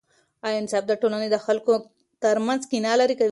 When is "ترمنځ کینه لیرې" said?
2.23-3.15